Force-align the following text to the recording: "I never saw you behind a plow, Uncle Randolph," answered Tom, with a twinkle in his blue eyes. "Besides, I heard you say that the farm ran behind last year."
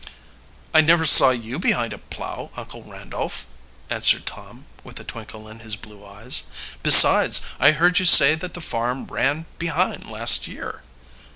"I 0.73 0.81
never 0.81 1.05
saw 1.05 1.29
you 1.29 1.59
behind 1.59 1.93
a 1.93 1.99
plow, 1.99 2.49
Uncle 2.57 2.81
Randolph," 2.81 3.45
answered 3.87 4.25
Tom, 4.25 4.65
with 4.83 4.99
a 4.99 5.03
twinkle 5.03 5.47
in 5.47 5.59
his 5.59 5.75
blue 5.75 6.03
eyes. 6.03 6.41
"Besides, 6.81 7.41
I 7.59 7.73
heard 7.73 7.99
you 7.99 8.05
say 8.05 8.33
that 8.33 8.55
the 8.55 8.61
farm 8.61 9.05
ran 9.05 9.45
behind 9.59 10.09
last 10.09 10.47
year." 10.47 10.81